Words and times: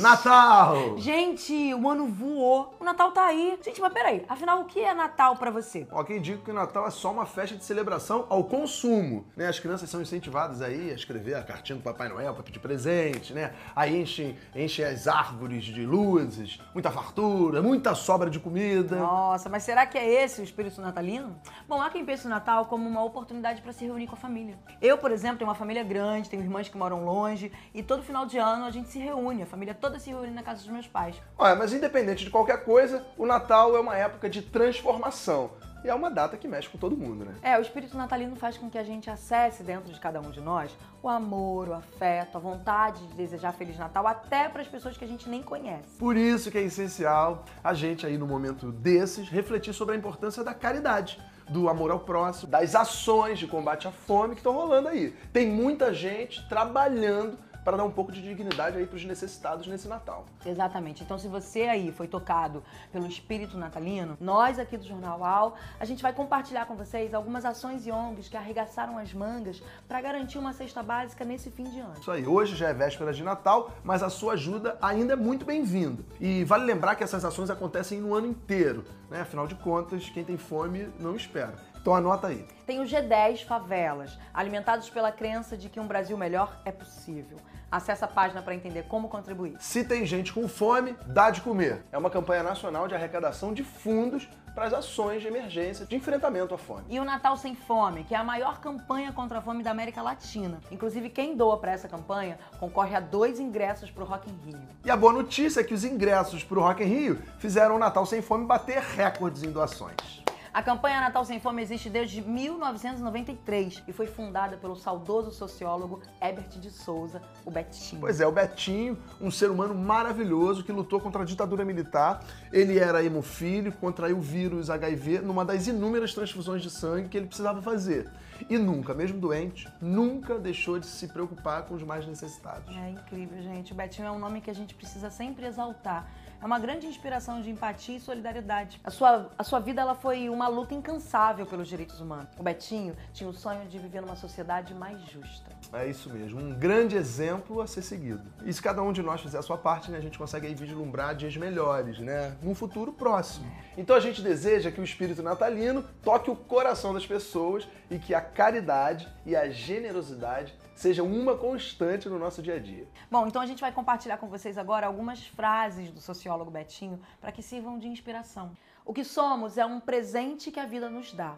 Natal! 0.00 0.98
Gente, 0.98 1.74
o 1.74 1.88
ano 1.88 2.06
voou. 2.06 2.74
O 2.80 2.84
Natal 2.84 3.12
tá 3.12 3.26
aí. 3.26 3.58
Gente, 3.62 3.80
mas 3.80 3.92
peraí, 3.92 4.24
afinal, 4.28 4.60
o 4.60 4.64
que 4.64 4.80
é 4.80 4.94
Natal 4.94 5.36
pra 5.36 5.50
você? 5.50 5.86
Ó, 5.90 6.02
quem 6.04 6.20
diga 6.20 6.42
que 6.42 6.50
o 6.50 6.54
Natal 6.54 6.86
é 6.86 6.90
só 6.90 7.10
uma 7.10 7.26
festa 7.26 7.56
de 7.56 7.64
celebração 7.64 8.26
ao 8.28 8.44
consumo, 8.44 9.26
né? 9.36 9.48
As 9.48 9.58
crianças 9.58 9.88
são 9.88 10.00
incentivadas 10.00 10.62
aí 10.62 10.90
a 10.90 10.94
escrever 10.94 11.34
a 11.34 11.42
cartinha 11.42 11.76
do 11.76 11.82
Papai 11.82 12.08
Noel 12.08 12.34
para 12.34 12.42
pedir 12.42 12.58
presente, 12.58 13.32
né? 13.32 13.52
Aí 13.74 14.00
enchem, 14.00 14.36
enchem 14.54 14.84
as 14.84 15.06
árvores 15.06 15.64
de 15.64 15.84
luzes, 15.86 16.60
muita 16.74 16.90
fartura, 16.90 17.62
muita 17.62 17.94
sobra 17.94 18.28
de 18.28 18.40
comida. 18.40 18.96
Nossa, 18.96 19.48
mas 19.48 19.62
será 19.62 19.86
que 19.86 19.96
é 19.96 20.24
esse 20.24 20.40
o 20.40 20.44
espírito 20.44 20.80
natalino? 20.80 21.36
Bom, 21.68 21.80
há 21.80 21.90
quem 21.90 22.04
pense 22.04 22.26
o 22.26 22.30
Natal 22.30 22.66
como 22.66 22.88
uma 22.88 23.04
oportunidade 23.04 23.62
para 23.62 23.72
se 23.72 23.84
reunir 23.84 24.06
com 24.06 24.14
a 24.14 24.18
família. 24.18 24.58
Eu, 24.80 24.98
por 24.98 25.10
exemplo, 25.10 25.38
tenho 25.38 25.48
uma 25.48 25.54
família 25.54 25.84
grande, 25.84 26.28
tenho 26.28 26.42
irmãs 26.42 26.68
que 26.68 26.76
moram 26.76 27.04
longe 27.04 27.52
e 27.72 27.82
todo 27.82 28.02
final 28.02 28.26
de 28.26 28.38
ano 28.38 28.64
a 28.64 28.70
gente 28.70 28.88
se 28.88 28.98
reúne, 28.98 29.42
a 29.42 29.46
família 29.46 29.74
toda 29.74 29.85
se 29.98 30.10
reúne 30.10 30.30
na 30.30 30.42
casa 30.42 30.62
dos 30.62 30.70
meus 30.70 30.86
pais. 30.86 31.16
Olha, 31.38 31.54
mas 31.54 31.72
independente 31.72 32.24
de 32.24 32.30
qualquer 32.30 32.64
coisa, 32.64 33.04
o 33.16 33.24
Natal 33.24 33.76
é 33.76 33.80
uma 33.80 33.96
época 33.96 34.28
de 34.28 34.42
transformação. 34.42 35.50
E 35.84 35.88
é 35.88 35.94
uma 35.94 36.10
data 36.10 36.36
que 36.36 36.48
mexe 36.48 36.68
com 36.68 36.76
todo 36.76 36.96
mundo, 36.96 37.24
né? 37.24 37.34
É, 37.40 37.56
o 37.56 37.62
espírito 37.62 37.96
natalino 37.96 38.34
faz 38.34 38.58
com 38.58 38.68
que 38.68 38.76
a 38.76 38.82
gente 38.82 39.08
acesse 39.08 39.62
dentro 39.62 39.92
de 39.92 40.00
cada 40.00 40.20
um 40.20 40.32
de 40.32 40.40
nós 40.40 40.76
o 41.00 41.08
amor, 41.08 41.68
o 41.68 41.74
afeto, 41.74 42.36
a 42.36 42.40
vontade 42.40 43.06
de 43.06 43.14
desejar 43.14 43.52
Feliz 43.52 43.78
Natal 43.78 44.04
até 44.04 44.48
para 44.48 44.62
as 44.62 44.66
pessoas 44.66 44.96
que 44.96 45.04
a 45.04 45.08
gente 45.08 45.28
nem 45.28 45.44
conhece. 45.44 45.96
Por 45.96 46.16
isso 46.16 46.50
que 46.50 46.58
é 46.58 46.62
essencial 46.62 47.44
a 47.62 47.72
gente 47.72 48.04
aí 48.04 48.18
no 48.18 48.26
momento 48.26 48.72
desses 48.72 49.28
refletir 49.28 49.72
sobre 49.72 49.94
a 49.94 49.98
importância 49.98 50.42
da 50.42 50.52
caridade, 50.52 51.20
do 51.48 51.68
amor 51.68 51.92
ao 51.92 52.00
próximo, 52.00 52.50
das 52.50 52.74
ações 52.74 53.38
de 53.38 53.46
combate 53.46 53.86
à 53.86 53.92
fome 53.92 54.34
que 54.34 54.40
estão 54.40 54.52
rolando 54.52 54.88
aí. 54.88 55.14
Tem 55.32 55.48
muita 55.48 55.94
gente 55.94 56.44
trabalhando 56.48 57.38
para 57.66 57.78
dar 57.78 57.84
um 57.84 57.90
pouco 57.90 58.12
de 58.12 58.22
dignidade 58.22 58.78
aí 58.78 58.86
para 58.86 58.94
os 58.94 59.04
necessitados 59.04 59.66
nesse 59.66 59.88
Natal. 59.88 60.24
Exatamente. 60.46 61.02
Então, 61.02 61.18
se 61.18 61.26
você 61.26 61.62
aí 61.62 61.90
foi 61.90 62.06
tocado 62.06 62.62
pelo 62.92 63.08
espírito 63.08 63.58
natalino, 63.58 64.16
nós 64.20 64.60
aqui 64.60 64.76
do 64.76 64.86
Jornal 64.86 65.24
AL, 65.24 65.56
a 65.80 65.84
gente 65.84 66.00
vai 66.00 66.12
compartilhar 66.12 66.66
com 66.66 66.76
vocês 66.76 67.12
algumas 67.12 67.44
ações 67.44 67.84
e 67.84 67.90
ONGs 67.90 68.28
que 68.28 68.36
arregaçaram 68.36 68.96
as 68.96 69.12
mangas 69.12 69.60
para 69.88 70.00
garantir 70.00 70.38
uma 70.38 70.52
cesta 70.52 70.80
básica 70.80 71.24
nesse 71.24 71.50
fim 71.50 71.64
de 71.64 71.80
ano. 71.80 71.94
Isso 72.00 72.08
aí. 72.12 72.24
Hoje 72.24 72.54
já 72.54 72.68
é 72.68 72.72
véspera 72.72 73.12
de 73.12 73.24
Natal, 73.24 73.72
mas 73.82 74.00
a 74.00 74.10
sua 74.10 74.34
ajuda 74.34 74.78
ainda 74.80 75.14
é 75.14 75.16
muito 75.16 75.44
bem-vinda. 75.44 76.04
E 76.20 76.44
vale 76.44 76.64
lembrar 76.64 76.94
que 76.94 77.02
essas 77.02 77.24
ações 77.24 77.50
acontecem 77.50 78.00
no 78.00 78.14
ano 78.14 78.28
inteiro, 78.28 78.84
né? 79.10 79.22
Afinal 79.22 79.48
de 79.48 79.56
contas, 79.56 80.08
quem 80.08 80.22
tem 80.22 80.36
fome 80.36 80.88
não 81.00 81.16
espera. 81.16 81.56
Então 81.86 81.94
anota 81.94 82.26
aí. 82.26 82.44
Tem 82.66 82.80
o 82.80 82.84
G10 82.84 83.44
Favelas, 83.44 84.18
alimentados 84.34 84.90
pela 84.90 85.12
crença 85.12 85.56
de 85.56 85.68
que 85.68 85.78
um 85.78 85.86
Brasil 85.86 86.16
melhor 86.16 86.60
é 86.64 86.72
possível. 86.72 87.38
Acesse 87.76 88.02
a 88.02 88.08
página 88.08 88.40
para 88.40 88.54
entender 88.54 88.84
como 88.84 89.06
contribuir. 89.06 89.54
Se 89.60 89.84
tem 89.84 90.06
gente 90.06 90.32
com 90.32 90.48
fome, 90.48 90.96
dá 91.08 91.30
de 91.30 91.42
comer. 91.42 91.84
É 91.92 91.98
uma 91.98 92.08
campanha 92.08 92.42
nacional 92.42 92.88
de 92.88 92.94
arrecadação 92.94 93.52
de 93.52 93.62
fundos 93.62 94.26
para 94.54 94.64
as 94.64 94.72
ações 94.72 95.20
de 95.20 95.28
emergência 95.28 95.84
de 95.84 95.94
enfrentamento 95.94 96.54
à 96.54 96.58
fome. 96.58 96.84
E 96.88 96.98
o 96.98 97.04
Natal 97.04 97.36
Sem 97.36 97.54
Fome, 97.54 98.04
que 98.04 98.14
é 98.14 98.16
a 98.16 98.24
maior 98.24 98.62
campanha 98.62 99.12
contra 99.12 99.40
a 99.40 99.42
fome 99.42 99.62
da 99.62 99.72
América 99.72 100.00
Latina. 100.00 100.58
Inclusive, 100.70 101.10
quem 101.10 101.36
doa 101.36 101.58
para 101.58 101.72
essa 101.72 101.86
campanha 101.86 102.38
concorre 102.58 102.96
a 102.96 103.00
dois 103.00 103.38
ingressos 103.38 103.90
para 103.90 104.02
o 104.02 104.06
Rock 104.06 104.30
in 104.30 104.50
Rio. 104.50 104.62
E 104.82 104.90
a 104.90 104.96
boa 104.96 105.12
notícia 105.12 105.60
é 105.60 105.62
que 105.62 105.74
os 105.74 105.84
ingressos 105.84 106.42
para 106.42 106.58
o 106.58 106.62
Rock 106.62 106.82
in 106.82 106.86
Rio 106.86 107.22
fizeram 107.38 107.76
o 107.76 107.78
Natal 107.78 108.06
Sem 108.06 108.22
Fome 108.22 108.46
bater 108.46 108.78
recordes 108.80 109.42
em 109.42 109.50
doações. 109.50 110.25
A 110.56 110.62
campanha 110.62 111.02
Natal 111.02 111.22
Sem 111.22 111.38
Fome 111.38 111.60
existe 111.60 111.90
desde 111.90 112.22
1993 112.22 113.82
e 113.86 113.92
foi 113.92 114.06
fundada 114.06 114.56
pelo 114.56 114.74
saudoso 114.74 115.30
sociólogo 115.30 116.00
Herbert 116.18 116.48
de 116.48 116.70
Souza, 116.70 117.20
o 117.44 117.50
Betinho. 117.50 118.00
Pois 118.00 118.22
é, 118.22 118.26
o 118.26 118.32
Betinho, 118.32 118.96
um 119.20 119.30
ser 119.30 119.50
humano 119.50 119.74
maravilhoso 119.74 120.64
que 120.64 120.72
lutou 120.72 120.98
contra 120.98 121.20
a 121.20 121.24
ditadura 121.26 121.62
militar. 121.62 122.24
Ele 122.50 122.78
era 122.78 123.04
hemofílico, 123.04 123.76
contraiu 123.76 124.16
o 124.16 124.20
vírus 124.22 124.70
HIV 124.70 125.18
numa 125.18 125.44
das 125.44 125.66
inúmeras 125.66 126.14
transfusões 126.14 126.62
de 126.62 126.70
sangue 126.70 127.10
que 127.10 127.18
ele 127.18 127.26
precisava 127.26 127.60
fazer. 127.60 128.10
E 128.48 128.56
nunca, 128.56 128.94
mesmo 128.94 129.20
doente, 129.20 129.68
nunca 129.78 130.38
deixou 130.38 130.78
de 130.78 130.86
se 130.86 131.06
preocupar 131.08 131.64
com 131.64 131.74
os 131.74 131.82
mais 131.82 132.06
necessitados. 132.06 132.74
É 132.74 132.92
incrível, 132.92 133.42
gente. 133.42 133.72
O 133.72 133.74
Betinho 133.74 134.08
é 134.08 134.10
um 134.10 134.18
nome 134.18 134.40
que 134.40 134.50
a 134.50 134.54
gente 134.54 134.74
precisa 134.74 135.10
sempre 135.10 135.44
exaltar 135.44 136.10
é 136.40 136.44
uma 136.44 136.58
grande 136.58 136.86
inspiração 136.86 137.40
de 137.40 137.50
empatia 137.50 137.96
e 137.96 138.00
solidariedade. 138.00 138.80
A 138.84 138.90
sua, 138.90 139.30
a 139.36 139.44
sua 139.44 139.58
vida 139.58 139.80
ela 139.80 139.94
foi 139.94 140.28
uma 140.28 140.48
luta 140.48 140.74
incansável 140.74 141.46
pelos 141.46 141.68
direitos 141.68 142.00
humanos. 142.00 142.28
O 142.38 142.42
Betinho 142.42 142.96
tinha 143.12 143.28
o 143.28 143.32
sonho 143.32 143.66
de 143.68 143.78
viver 143.78 144.00
numa 144.00 144.16
sociedade 144.16 144.74
mais 144.74 145.00
justa. 145.06 145.50
É 145.72 145.86
isso 145.86 146.10
mesmo, 146.10 146.40
um 146.40 146.54
grande 146.54 146.96
exemplo 146.96 147.60
a 147.60 147.66
ser 147.66 147.82
seguido. 147.82 148.22
E 148.44 148.52
se 148.52 148.62
cada 148.62 148.82
um 148.82 148.92
de 148.92 149.02
nós 149.02 149.20
fizer 149.20 149.38
a 149.38 149.42
sua 149.42 149.58
parte, 149.58 149.90
né, 149.90 149.98
a 149.98 150.00
gente 150.00 150.18
consegue 150.18 150.46
aí 150.46 150.54
vislumbrar 150.54 151.14
dias 151.14 151.36
melhores, 151.36 151.98
né? 151.98 152.36
Num 152.42 152.54
futuro 152.54 152.92
próximo. 152.92 153.50
Então 153.76 153.96
a 153.96 154.00
gente 154.00 154.22
deseja 154.22 154.70
que 154.70 154.80
o 154.80 154.84
espírito 154.84 155.22
natalino 155.22 155.84
toque 156.02 156.30
o 156.30 156.36
coração 156.36 156.94
das 156.94 157.06
pessoas 157.06 157.66
e 157.90 157.98
que 157.98 158.14
a 158.14 158.20
caridade 158.20 159.08
e 159.24 159.34
a 159.34 159.48
generosidade 159.48 160.54
sejam 160.76 161.06
uma 161.06 161.36
constante 161.36 162.08
no 162.08 162.18
nosso 162.18 162.42
dia 162.42 162.54
a 162.54 162.58
dia. 162.58 162.86
Bom, 163.10 163.26
então 163.26 163.42
a 163.42 163.46
gente 163.46 163.60
vai 163.60 163.72
compartilhar 163.72 164.18
com 164.18 164.28
vocês 164.28 164.56
agora 164.56 164.86
algumas 164.86 165.26
frases 165.26 165.90
do 165.90 166.00
sociólogo 166.00 166.50
Betinho 166.50 167.00
para 167.20 167.32
que 167.32 167.42
sirvam 167.42 167.78
de 167.78 167.88
inspiração. 167.88 168.52
O 168.84 168.92
que 168.92 169.02
somos 169.02 169.58
é 169.58 169.66
um 169.66 169.80
presente 169.80 170.52
que 170.52 170.60
a 170.60 170.66
vida 170.66 170.88
nos 170.88 171.12
dá. 171.12 171.36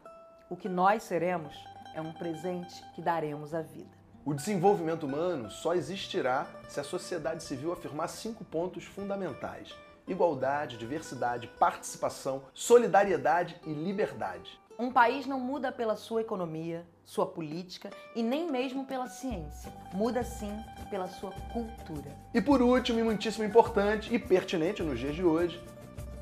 O 0.50 0.56
que 0.56 0.68
nós 0.68 1.04
seremos 1.04 1.54
é 1.94 2.02
um 2.02 2.12
presente 2.12 2.82
que 2.94 3.00
daremos 3.00 3.54
à 3.54 3.62
vida. 3.62 3.96
O 4.24 4.34
desenvolvimento 4.34 5.06
humano 5.06 5.50
só 5.50 5.74
existirá 5.74 6.46
se 6.68 6.80
a 6.80 6.84
sociedade 6.84 7.42
civil 7.42 7.72
afirmar 7.72 8.08
cinco 8.08 8.44
pontos 8.44 8.84
fundamentais: 8.84 9.74
igualdade, 10.06 10.76
diversidade, 10.76 11.46
participação, 11.58 12.42
solidariedade 12.52 13.56
e 13.64 13.72
liberdade. 13.72 14.60
Um 14.80 14.92
país 14.92 15.26
não 15.26 15.40
muda 15.40 15.72
pela 15.72 15.96
sua 15.96 16.20
economia, 16.20 16.86
sua 17.04 17.26
política 17.26 17.90
e 18.14 18.22
nem 18.22 18.48
mesmo 18.48 18.84
pela 18.84 19.08
ciência. 19.08 19.72
Muda 19.92 20.22
sim 20.22 20.56
pela 20.88 21.08
sua 21.08 21.32
cultura. 21.52 22.16
E 22.32 22.40
por 22.40 22.62
último, 22.62 23.00
e 23.00 23.02
muitíssimo 23.02 23.44
importante 23.44 24.14
e 24.14 24.20
pertinente 24.20 24.80
nos 24.80 25.00
dias 25.00 25.16
de 25.16 25.24
hoje, 25.24 25.60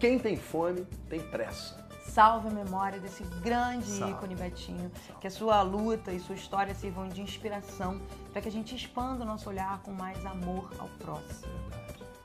quem 0.00 0.18
tem 0.18 0.38
fome 0.38 0.86
tem 1.06 1.20
pressa. 1.20 1.84
Salve 2.06 2.48
a 2.48 2.50
memória 2.50 2.98
desse 2.98 3.24
grande 3.42 3.84
Salve. 3.84 4.14
ícone 4.14 4.34
Betinho, 4.34 4.90
Salve. 5.06 5.20
que 5.20 5.26
a 5.26 5.30
sua 5.30 5.60
luta 5.60 6.10
e 6.10 6.18
sua 6.18 6.34
história 6.34 6.74
sirvam 6.74 7.08
de 7.08 7.20
inspiração 7.20 8.00
para 8.32 8.40
que 8.40 8.48
a 8.48 8.52
gente 8.52 8.74
expanda 8.74 9.22
o 9.22 9.26
nosso 9.26 9.50
olhar 9.50 9.82
com 9.82 9.90
mais 9.92 10.24
amor 10.24 10.70
ao 10.78 10.88
próximo. 10.98 11.52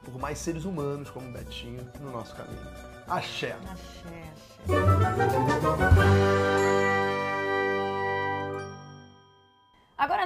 Por 0.06 0.18
mais 0.18 0.38
seres 0.38 0.64
humanos 0.64 1.10
como 1.10 1.30
Betinho 1.34 1.86
no 2.00 2.10
nosso 2.10 2.34
caminho. 2.36 2.62
Axé. 3.06 3.58
Axé, 3.70 4.24
axé. 4.72 6.01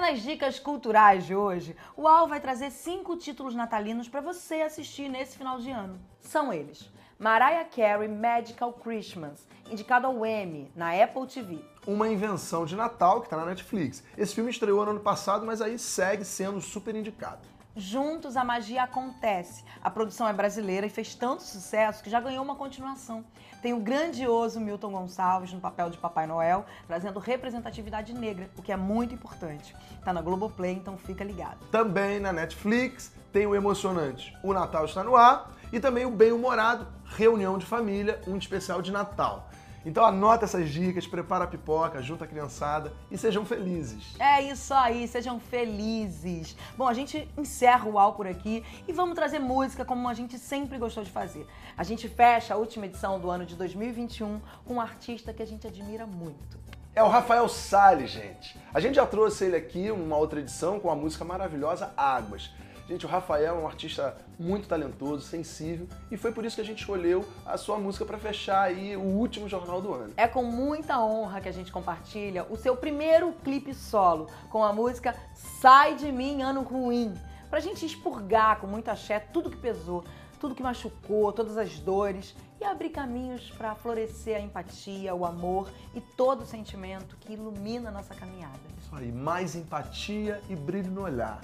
Nas 0.06 0.22
dicas 0.22 0.60
culturais 0.60 1.26
de 1.26 1.36
hoje, 1.36 1.76
o 1.98 2.08
Al 2.08 2.28
vai 2.28 2.40
trazer 2.40 2.70
cinco 2.70 3.18
títulos 3.18 3.56
natalinos 3.56 4.08
para 4.08 4.22
você 4.22 4.62
assistir 4.62 5.10
nesse 5.10 5.36
final 5.36 5.58
de 5.58 5.72
ano. 5.72 6.00
São 6.20 6.54
eles: 6.54 6.92
Mariah 7.18 7.66
Carey 7.66 8.08
Magical 8.08 8.72
Christmas, 8.74 9.48
indicado 9.68 10.06
ao 10.06 10.24
Emmy 10.24 10.72
na 10.76 10.92
Apple 10.92 11.26
TV. 11.26 11.60
Uma 11.88 12.08
invenção 12.08 12.68
de 12.68 12.76
Natal 12.76 13.20
que 13.20 13.26
está 13.26 13.38
na 13.38 13.46
Netflix. 13.46 14.04
Esse 14.16 14.36
filme 14.36 14.52
estreou 14.52 14.86
no 14.86 14.92
ano 14.92 15.00
passado, 15.00 15.44
mas 15.44 15.60
aí 15.60 15.80
segue 15.80 16.24
sendo 16.24 16.62
super 16.62 16.96
indicado. 16.96 17.55
Juntos 17.78 18.38
a 18.38 18.44
Magia 18.44 18.84
Acontece. 18.84 19.66
A 19.84 19.90
produção 19.90 20.26
é 20.26 20.32
brasileira 20.32 20.88
e 20.88 20.90
fez 20.90 21.14
tanto 21.14 21.44
sucesso 21.44 22.02
que 22.02 22.10
já 22.10 22.22
ganhou 22.22 22.42
uma 22.42 22.56
continuação. 22.56 23.26
Tem 23.62 23.74
o 23.74 23.82
grandioso 23.82 24.62
Milton 24.62 24.94
Gonçalves 24.94 25.52
no 25.52 25.60
papel 25.60 25.90
de 25.90 25.98
Papai 25.98 26.26
Noel, 26.26 26.66
trazendo 26.88 27.20
representatividade 27.20 28.14
negra, 28.14 28.50
o 28.58 28.62
que 28.62 28.72
é 28.72 28.78
muito 28.78 29.14
importante. 29.14 29.76
Tá 30.06 30.14
na 30.14 30.22
Globoplay, 30.22 30.72
então 30.72 30.98
fica 30.98 31.22
ligado. 31.22 31.66
Também 31.70 32.18
na 32.18 32.32
Netflix 32.32 33.12
tem 33.34 33.46
o 33.46 33.54
emocionante 33.54 34.34
O 34.42 34.54
Natal 34.54 34.86
Está 34.86 35.04
no 35.04 35.18
Ar 35.18 35.52
e 35.74 35.78
também 35.78 36.06
o 36.06 36.12
bem-humorado 36.12 36.88
Reunião 37.04 37.58
de 37.58 37.66
Família, 37.66 38.22
um 38.26 38.38
especial 38.38 38.82
de 38.82 38.94
Natal. 38.94 39.50
Então 39.86 40.04
anota 40.04 40.46
essas 40.46 40.70
dicas, 40.70 41.06
prepara 41.06 41.44
a 41.44 41.48
pipoca, 41.48 42.02
junta 42.02 42.26
a 42.26 42.28
criançada 42.28 42.92
e 43.12 43.18
sejam 43.18 43.46
felizes. 43.46 44.16
É 44.20 44.42
isso 44.42 44.74
aí, 44.74 45.08
sejam 45.08 45.40
felizes. 45.40 46.58
Bom, 46.76 46.88
a 46.88 46.94
gente 46.94 47.30
encerra 47.38 47.88
o 47.88 47.94
UAU 47.94 48.14
por 48.14 48.26
aqui 48.26 48.64
e 48.88 48.92
vamos 48.92 49.14
trazer 49.14 49.38
música 49.38 49.86
como 49.86 50.10
a 50.10 50.14
gente 50.16 50.40
sempre 50.40 50.80
gostou 50.80 51.04
de 51.04 51.12
fazer. 51.12 51.48
A 51.78 51.84
gente 51.84 52.10
fecha 52.10 52.56
a 52.56 52.58
última 52.58 52.88
edição 52.88 53.20
do 53.20 53.30
ano 53.30 53.46
de 53.46 53.56
2021 53.56 54.42
com 54.66 54.74
um 54.74 54.82
artista 54.82 55.32
que 55.32 55.44
a 55.44 55.48
gente 55.48 55.68
admira 55.68 56.08
muito. 56.08 56.58
É 56.96 57.04
o 57.04 57.10
Rafael 57.10 57.48
Salles, 57.48 58.10
gente. 58.10 58.58
A 58.74 58.80
gente 58.80 58.96
já 58.96 59.06
trouxe 59.06 59.46
ele 59.46 59.56
aqui 59.56 59.90
numa 59.90 60.18
outra 60.18 60.40
edição 60.40 60.80
com 60.80 60.90
a 60.90 60.96
música 60.96 61.24
maravilhosa 61.26 61.94
Águas. 61.96 62.50
Gente, 62.88 63.04
o 63.04 63.10
Rafael 63.10 63.58
é 63.58 63.60
um 63.60 63.66
artista 63.66 64.16
muito 64.38 64.68
talentoso, 64.68 65.26
sensível, 65.26 65.88
e 66.12 66.18
foi 66.18 66.32
por 66.32 66.46
isso 66.46 66.56
que 66.56 66.62
a 66.62 66.66
gente 66.66 66.80
escolheu 66.82 67.26
a 67.44 67.58
sua 67.58 67.80
música 67.80 68.06
para 68.06 68.20
fechar 68.20 68.62
aí 68.62 68.96
o 68.96 69.02
último 69.02 69.50
jornal 69.50 69.82
do 69.82 69.92
ano. 69.92 70.14
É 70.16 70.28
com 70.28 70.44
muita 70.44 71.00
honra 71.04 71.42
que 71.42 71.50
a 71.50 71.52
gente 71.52 71.72
compartilha 71.72 72.46
o 72.48 72.56
seu 72.56 72.78
primeiro 72.78 73.34
clipe 73.44 73.74
solo 73.74 74.28
com 74.52 74.64
a 74.64 74.72
música 74.72 75.16
Sai 75.34 75.96
de 75.96 76.12
mim, 76.12 76.44
ano 76.44 76.62
ruim. 76.62 77.16
pra 77.50 77.60
gente 77.60 77.84
expurgar 77.84 78.60
com 78.60 78.68
muito 78.68 78.90
axé 78.90 79.20
tudo 79.20 79.50
que 79.50 79.58
pesou, 79.58 80.04
tudo 80.40 80.54
que 80.54 80.62
machucou, 80.62 81.32
todas 81.32 81.58
as 81.58 81.80
dores 81.80 82.36
e 82.62 82.64
abrir 82.64 82.90
caminhos 82.90 83.50
para 83.58 83.74
florescer 83.74 84.38
a 84.38 84.40
empatia, 84.40 85.16
o 85.16 85.26
amor 85.26 85.72
e 85.96 86.02
todo 86.02 86.42
o 86.42 86.46
sentimento 86.46 87.18
que 87.20 87.34
ilumina 87.34 87.90
a 87.90 87.92
nossa 87.92 88.14
caminhada. 88.14 88.60
Isso 88.80 88.96
aí, 88.96 89.12
mais 89.12 89.56
empatia 89.56 90.40
e 90.48 90.56
brilho 90.56 90.92
no 90.92 91.02
olhar. 91.02 91.42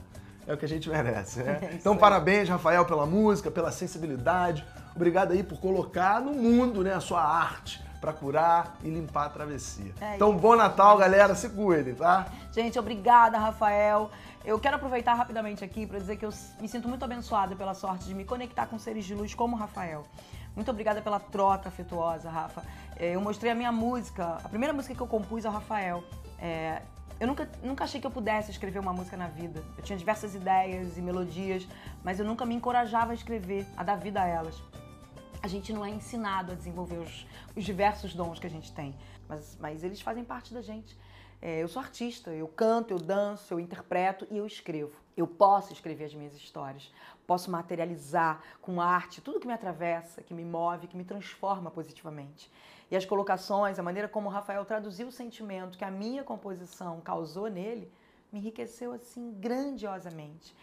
É 0.48 0.54
o 0.54 0.58
que 0.58 0.66
a 0.66 0.68
gente 0.68 0.90
merece, 0.90 1.44
né? 1.44 1.60
É 1.72 1.74
então, 1.76 1.96
parabéns, 1.96 2.50
Rafael, 2.50 2.86
pela 2.86 3.06
música, 3.06 3.52
pela 3.52 3.72
sensibilidade. 3.72 4.66
Obrigado 4.96 5.32
aí 5.32 5.44
por 5.44 5.60
colocar 5.60 6.20
no 6.20 6.34
mundo 6.34 6.84
né, 6.84 6.94
a 6.94 7.00
sua 7.00 7.24
arte 7.24 7.82
para 8.02 8.12
curar 8.12 8.78
e 8.84 8.90
limpar 8.90 9.28
a 9.28 9.30
travessia. 9.30 9.94
É 10.02 10.16
então, 10.16 10.36
bom 10.36 10.56
Natal, 10.56 10.98
galera. 10.98 11.36
Se 11.36 11.50
cuidem, 11.50 11.94
tá? 11.94 12.26
Gente, 12.52 12.80
obrigada, 12.80 13.38
Rafael. 13.38 14.10
Eu 14.44 14.60
quero 14.60 14.78
aproveitar 14.78 15.14
rapidamente 15.14 15.64
aqui 15.64 15.86
para 15.86 16.00
dizer 16.00 16.16
que 16.16 16.26
eu 16.26 16.32
me 16.60 16.68
sinto 16.68 16.90
muito 16.90 17.06
abençoada 17.06 17.56
pela 17.56 17.76
sorte 17.76 18.06
de 18.06 18.16
me 18.16 18.26
conectar 18.26 18.66
com 18.66 18.80
seres 18.80 19.06
de 19.06 19.14
luz 19.14 19.36
como 19.36 19.56
o 19.56 19.60
Rafael. 19.60 20.04
Muito 20.56 20.70
obrigada 20.72 21.02
pela 21.02 21.20
troca 21.20 21.70
afetuosa, 21.70 22.30
Rafa. 22.30 22.64
É, 22.98 23.16
Eu 23.16 23.22
mostrei 23.22 23.52
a 23.52 23.56
minha 23.56 23.72
música, 23.72 24.40
a 24.44 24.50
primeira 24.50 24.74
música 24.74 24.96
que 24.96 25.02
eu 25.02 25.08
compus 25.08 25.46
ao 25.46 25.54
Rafael. 25.54 26.04
É, 26.40 26.82
eu 27.21 27.27
nunca, 27.27 27.47
nunca 27.62 27.83
achei 27.83 28.01
que 28.01 28.07
eu 28.07 28.09
pudesse 28.09 28.50
escrever 28.50 28.79
uma 28.79 28.91
música 28.91 29.15
na 29.15 29.27
vida. 29.27 29.63
Eu 29.77 29.83
tinha 29.83 29.95
diversas 29.95 30.33
ideias 30.33 30.97
e 30.97 31.01
melodias, 31.03 31.68
mas 32.03 32.19
eu 32.19 32.25
nunca 32.25 32.47
me 32.47 32.56
encorajava 32.56 33.12
a 33.12 33.13
escrever, 33.13 33.63
a 33.77 33.83
dar 33.83 33.95
vida 33.95 34.19
a 34.19 34.25
elas. 34.25 34.59
A 35.39 35.47
gente 35.47 35.71
não 35.71 35.85
é 35.85 35.91
ensinado 35.91 36.51
a 36.51 36.56
desenvolver 36.56 36.97
os, 36.97 37.27
os 37.56 37.63
diversos 37.63 38.15
dons 38.15 38.39
que 38.39 38.47
a 38.47 38.50
gente 38.50 38.71
tem, 38.73 38.95
mas, 39.29 39.56
mas 39.62 39.83
eles 39.83 40.01
fazem 40.01 40.23
parte 40.23 40.51
da 40.51 40.63
gente. 40.63 40.97
É, 41.42 41.64
eu 41.64 41.68
sou 41.68 41.82
artista, 41.82 42.30
eu 42.30 42.48
canto, 42.48 42.94
eu 42.94 43.00
danço, 43.00 43.52
eu 43.52 43.60
interpreto 43.60 44.28
e 44.30 44.38
eu 44.38 44.46
escrevo. 44.46 44.96
Eu 45.18 45.26
posso 45.26 45.74
escrever 45.74 46.06
as 46.06 46.14
minhas 46.14 46.36
histórias, 46.36 46.94
posso 47.26 47.50
materializar 47.50 48.42
com 48.62 48.80
arte 48.80 49.22
tudo 49.22 49.40
que 49.40 49.48
me 49.48 49.54
atravessa, 49.54 50.22
que 50.22 50.36
me 50.36 50.46
move, 50.46 50.88
que 50.88 50.96
me 50.96 51.04
transforma 51.04 51.72
positivamente. 51.72 52.52
E 52.92 52.96
as 52.96 53.06
colocações, 53.06 53.80
a 53.80 53.84
maneira 53.84 54.08
como 54.08 54.30
o 54.30 54.32
Rafael 54.32 54.64
traduziu 54.66 55.08
o 55.08 55.12
sentimento 55.12 55.78
que 55.78 55.84
a 55.84 55.90
minha 55.90 56.24
composição 56.24 57.02
causou 57.02 57.50
nele, 57.50 57.92
me 58.32 58.40
enriqueceu 58.40 58.94
assim 58.94 59.34
grandiosamente. 59.40 60.56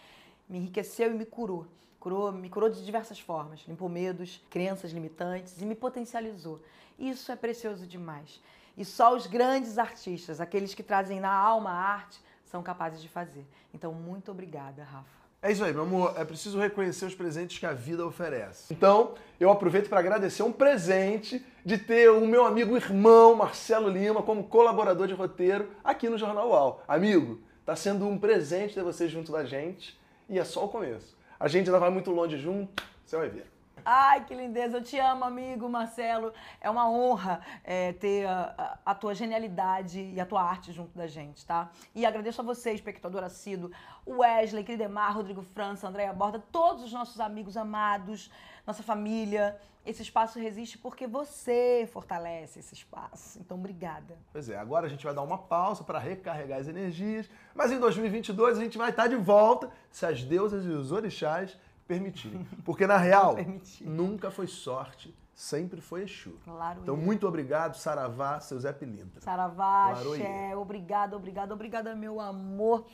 Me 0.49 0.59
enriqueceu 0.59 1.11
e 1.11 1.15
me 1.15 1.27
curou. 1.27 1.67
Curou, 1.99 2.31
me 2.31 2.49
curou 2.49 2.71
de 2.71 2.85
diversas 2.85 3.19
formas. 3.19 3.65
Limpou 3.67 3.89
medos, 3.89 4.41
crenças 4.49 4.93
limitantes 4.93 5.61
e 5.61 5.67
me 5.67 5.75
potencializou. 5.75 6.63
Isso 6.99 7.33
é 7.33 7.37
precioso 7.37 7.87
demais. 7.87 8.41
E 8.79 8.85
só 8.85 9.15
os 9.17 9.27
grandes 9.27 9.77
artistas, 9.77 10.41
aqueles 10.41 10.73
que 10.73 10.85
trazem 10.85 11.19
na 11.19 11.33
alma 11.33 11.71
a 11.71 11.75
arte, 11.75 12.21
são 12.45 12.63
capazes 12.63 13.03
de 13.03 13.09
fazer. 13.09 13.45
Então, 13.75 13.93
muito 13.93 14.31
obrigada, 14.31 14.85
Rafa. 14.85 15.19
É 15.43 15.51
isso 15.51 15.65
aí, 15.65 15.73
meu 15.73 15.83
amor. 15.83 16.15
É 16.17 16.25
preciso 16.25 16.61
reconhecer 16.61 17.05
os 17.05 17.15
presentes 17.15 17.59
que 17.59 17.67
a 17.67 17.73
vida 17.73 18.07
oferece. 18.07 18.73
Então, 18.73 19.15
eu 19.41 19.51
aproveito 19.51 19.89
para 19.89 19.99
agradecer 19.99 20.45
um 20.45 20.53
presente 20.53 21.45
de 21.65 21.77
ter 21.77 22.09
o 22.09 22.25
meu 22.25 22.47
amigo 22.47 22.77
irmão 22.77 23.35
Marcelo 23.35 23.89
Lima 23.89 24.23
como 24.23 24.45
colaborador 24.45 25.09
de 25.09 25.15
roteiro 25.15 25.71
aqui 25.83 26.09
no 26.09 26.17
Jornal 26.17 26.49
UAU. 26.49 26.81
Amigo, 26.87 27.41
tá 27.67 27.75
sendo 27.75 28.07
um 28.07 28.17
presente 28.17 28.75
ter 28.75 28.85
você 28.85 29.09
junto 29.09 29.33
da 29.33 29.45
gente 29.45 29.99
e 30.29 30.39
é 30.39 30.45
só 30.45 30.65
o 30.65 30.69
começo. 30.69 31.17
A 31.39 31.49
gente 31.49 31.67
ainda 31.67 31.81
vai 31.81 31.91
muito 31.91 32.13
longe 32.13 32.39
junto, 32.39 32.81
você 33.05 33.17
vai 33.17 33.29
ver. 33.29 33.57
Ai, 33.90 34.23
que 34.26 34.35
lindeza! 34.35 34.76
Eu 34.76 34.82
te 34.82 34.99
amo, 34.99 35.25
amigo 35.25 35.67
Marcelo. 35.67 36.31
É 36.61 36.69
uma 36.69 36.90
honra 36.90 37.40
é, 37.64 37.94
ter 37.94 38.26
a, 38.26 38.55
a- 38.58 38.79
a 38.90 38.94
tua 38.94 39.14
genialidade 39.14 39.99
e 40.14 40.20
a 40.20 40.26
tua 40.26 40.43
arte 40.43 40.75
junto 40.75 40.94
da 40.94 41.06
gente, 41.06 41.46
tá? 41.46 41.70
E 41.94 42.05
agradeço 42.05 42.43
a 42.43 42.44
você, 42.44 42.73
espectador 42.73 43.25
assíduo, 43.25 43.70
Wesley, 44.06 44.62
Cridemar, 44.62 45.14
Rodrigo 45.17 45.40
França, 45.40 45.88
Andréia 45.88 46.12
Borda, 46.12 46.38
todos 46.52 46.85
os 46.85 46.93
nossos 46.93 47.19
amigos 47.19 47.56
amados, 47.56 48.31
nossa 48.67 48.82
família. 48.82 49.58
Esse 49.87 50.02
espaço 50.02 50.38
resiste 50.38 50.76
porque 50.76 51.06
você 51.06 51.88
fortalece 51.91 52.58
esse 52.58 52.75
espaço. 52.75 53.38
Então, 53.41 53.56
obrigada. 53.56 54.19
Pois 54.31 54.50
é, 54.50 54.58
agora 54.58 54.84
a 54.84 54.91
gente 54.91 55.02
vai 55.02 55.14
dar 55.14 55.23
uma 55.23 55.38
pausa 55.38 55.82
para 55.82 55.99
recarregar 55.99 56.58
as 56.61 56.69
energias, 56.69 57.26
mas 57.55 57.73
em 57.73 57.79
2022 57.81 58.58
a 58.58 58.62
gente 58.62 58.76
vai 58.76 58.91
estar 58.91 59.06
de 59.06 59.17
volta 59.17 59.70
se 59.91 60.05
as 60.05 60.23
deusas 60.23 60.67
e 60.67 60.69
os 60.69 60.93
orixás 60.93 61.56
permitirem. 61.88 62.46
Porque 62.64 62.87
na 62.87 62.99
real, 62.99 63.35
nunca 63.81 64.31
foi 64.31 64.46
sorte, 64.46 65.17
sempre 65.35 65.81
foi 65.81 66.02
Exu. 66.02 66.38
Claro. 66.44 66.81
Então, 66.82 66.94
eu. 66.94 67.00
muito 67.00 67.26
obrigado, 67.26 67.75
Saravá, 67.76 68.38
seu 68.40 68.61
Zé 68.61 68.73
Pilintra. 68.73 69.23
Saravá, 69.23 69.93
Claro, 69.93 70.14
Xé, 70.17 70.55
obrigada, 70.55 71.17
obrigada, 71.17 71.55
obrigada, 71.55 71.96
meu 71.96 72.20
amor. 72.20 72.87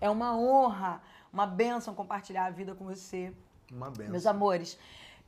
É 0.00 0.10
uma 0.10 0.36
honra, 0.36 1.00
uma 1.32 1.46
bênção 1.46 1.94
compartilhar 1.94 2.44
a 2.44 2.50
vida 2.50 2.74
com 2.74 2.84
você. 2.84 3.32
Uma 3.72 3.90
benção. 3.90 4.10
Meus 4.10 4.26
amores, 4.26 4.78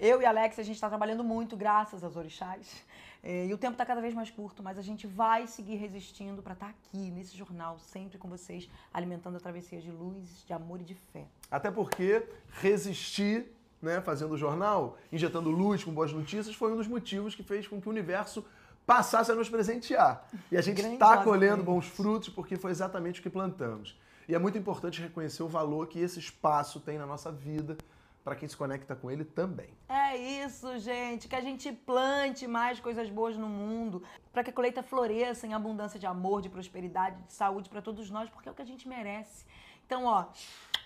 eu 0.04 0.20
e 0.20 0.26
Alex, 0.26 0.58
a 0.58 0.62
gente 0.62 0.74
está 0.74 0.88
trabalhando 0.88 1.24
muito, 1.24 1.56
graças 1.56 2.04
aos 2.04 2.14
orixás. 2.14 2.84
É, 3.22 3.46
e 3.46 3.54
o 3.54 3.56
tempo 3.56 3.72
está 3.72 3.86
cada 3.86 4.02
vez 4.02 4.12
mais 4.12 4.30
curto, 4.30 4.62
mas 4.62 4.76
a 4.76 4.82
gente 4.82 5.06
vai 5.06 5.46
seguir 5.46 5.76
resistindo 5.76 6.42
para 6.42 6.52
estar 6.52 6.68
aqui, 6.68 7.10
nesse 7.10 7.34
jornal, 7.34 7.78
sempre 7.78 8.18
com 8.18 8.28
vocês, 8.28 8.68
alimentando 8.92 9.38
a 9.38 9.40
travessia 9.40 9.80
de 9.80 9.90
luz, 9.90 10.44
de 10.46 10.52
amor 10.52 10.82
e 10.82 10.84
de 10.84 10.94
fé. 10.94 11.24
Até 11.50 11.70
porque 11.70 12.22
resistir, 12.60 13.46
né, 13.80 14.02
fazendo 14.02 14.32
o 14.32 14.36
jornal, 14.36 14.98
injetando 15.10 15.50
luz 15.50 15.82
com 15.82 15.90
boas 15.90 16.12
notícias, 16.12 16.54
foi 16.54 16.70
um 16.70 16.76
dos 16.76 16.86
motivos 16.86 17.34
que 17.34 17.42
fez 17.42 17.66
com 17.66 17.80
que 17.80 17.88
o 17.88 17.90
universo 17.90 18.44
passasse 18.84 19.32
a 19.32 19.34
nos 19.34 19.48
presentear. 19.48 20.28
E 20.52 20.58
a 20.58 20.60
gente 20.60 20.82
está 20.82 21.24
colhendo 21.24 21.62
bons 21.62 21.86
frutos 21.86 22.28
porque 22.28 22.56
foi 22.56 22.72
exatamente 22.72 23.20
o 23.20 23.22
que 23.22 23.30
plantamos. 23.30 23.98
E 24.28 24.34
é 24.34 24.38
muito 24.38 24.58
importante 24.58 25.00
reconhecer 25.00 25.42
o 25.42 25.48
valor 25.48 25.86
que 25.86 25.98
esse 25.98 26.18
espaço 26.18 26.78
tem 26.78 26.98
na 26.98 27.06
nossa 27.06 27.32
vida 27.32 27.78
para 28.24 28.34
quem 28.34 28.48
se 28.48 28.56
conecta 28.56 28.96
com 28.96 29.10
ele 29.10 29.24
também. 29.24 29.68
É 29.86 30.16
isso, 30.16 30.78
gente. 30.78 31.28
Que 31.28 31.36
a 31.36 31.42
gente 31.42 31.70
plante 31.70 32.46
mais 32.46 32.80
coisas 32.80 33.10
boas 33.10 33.36
no 33.36 33.48
mundo, 33.48 34.02
para 34.32 34.42
que 34.42 34.50
a 34.50 34.52
colheita 34.52 34.82
floresça 34.82 35.46
em 35.46 35.52
abundância 35.52 36.00
de 36.00 36.06
amor, 36.06 36.40
de 36.40 36.48
prosperidade, 36.48 37.22
de 37.22 37.32
saúde 37.34 37.68
para 37.68 37.82
todos 37.82 38.10
nós, 38.10 38.30
porque 38.30 38.48
é 38.48 38.52
o 38.52 38.54
que 38.54 38.62
a 38.62 38.66
gente 38.66 38.88
merece. 38.88 39.44
Então, 39.86 40.06
ó, 40.06 40.26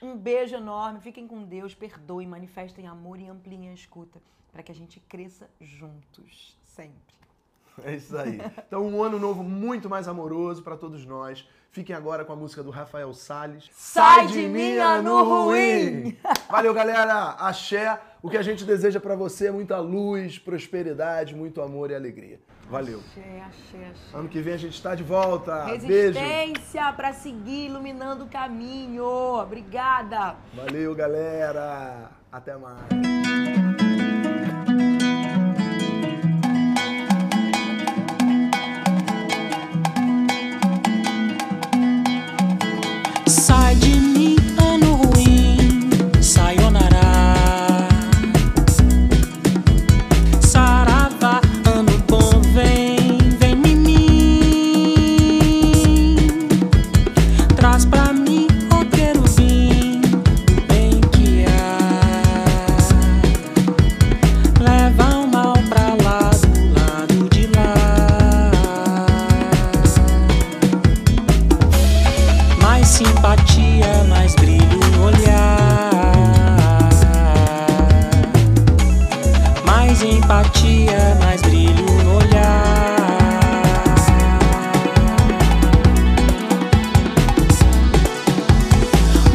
um 0.02 0.16
beijo 0.16 0.56
enorme. 0.56 1.00
Fiquem 1.00 1.28
com 1.28 1.44
Deus, 1.44 1.74
perdoem, 1.74 2.26
manifestem 2.26 2.88
amor 2.88 3.20
e 3.20 3.28
ampliem 3.28 3.70
a 3.70 3.72
escuta, 3.72 4.20
para 4.50 4.62
que 4.64 4.72
a 4.72 4.74
gente 4.74 4.98
cresça 4.98 5.48
juntos, 5.60 6.58
sempre. 6.64 7.16
É 7.84 7.94
isso 7.94 8.18
aí. 8.18 8.40
Então, 8.66 8.84
um 8.84 9.00
ano 9.00 9.20
novo 9.20 9.44
muito 9.44 9.88
mais 9.88 10.08
amoroso 10.08 10.64
para 10.64 10.76
todos 10.76 11.06
nós. 11.06 11.48
Fiquem 11.70 11.94
agora 11.94 12.24
com 12.24 12.32
a 12.32 12.36
música 12.36 12.62
do 12.62 12.70
Rafael 12.70 13.12
Salles. 13.12 13.68
Sai 13.72 14.26
de 14.26 14.48
mim, 14.48 14.76
ano 14.78 15.22
ruim. 15.22 16.16
Valeu, 16.50 16.72
galera. 16.72 17.36
Axé. 17.38 17.98
O 18.22 18.28
que 18.28 18.36
a 18.36 18.42
gente 18.42 18.64
deseja 18.64 18.98
para 18.98 19.14
você 19.14 19.48
é 19.48 19.50
muita 19.50 19.78
luz, 19.78 20.38
prosperidade, 20.38 21.34
muito 21.34 21.60
amor 21.60 21.90
e 21.90 21.94
alegria. 21.94 22.40
Valeu. 22.68 22.98
Axé, 22.98 23.42
axé, 23.46 23.86
axé. 23.90 24.16
Ano 24.16 24.28
que 24.28 24.40
vem 24.40 24.54
a 24.54 24.58
gente 24.58 24.74
está 24.74 24.94
de 24.94 25.02
volta. 25.02 25.66
Resistência 25.66 26.92
para 26.94 27.12
seguir 27.12 27.66
iluminando 27.66 28.24
o 28.24 28.28
caminho. 28.28 29.04
Obrigada. 29.04 30.36
Valeu, 30.54 30.94
galera. 30.94 32.10
Até 32.32 32.56
mais. 32.56 33.87
Mais 79.98 80.14
empatia, 80.14 81.16
mais 81.18 81.42
brilho 81.42 81.84
no 82.04 82.18
olhar. 82.18 82.96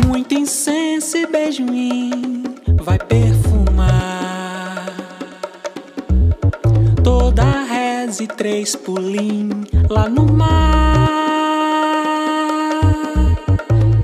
Muito 0.08 0.34
incenso 0.34 1.18
e 1.18 1.26
beijo 1.28 1.64
em 1.64 2.44
vai 2.82 2.98
perfumar 2.98 4.86
toda 7.04 7.44
a 7.44 7.64
reza 7.64 8.24
e 8.24 8.28
três 8.28 8.74
pulim 8.74 9.50
lá 9.90 10.08
no 10.08 10.32
mar 10.32 10.56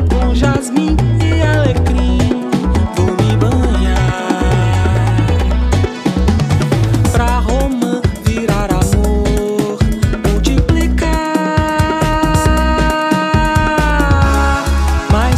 com 0.10 0.36
jasmim 0.36 0.98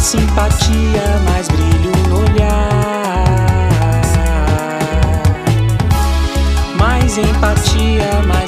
simpatia, 0.02 1.20
mais 1.24 1.46
brilho 1.46 1.92
no 2.08 2.18
olhar. 2.22 3.24
Mais 6.76 7.16
empatia, 7.16 8.10
mais 8.26 8.41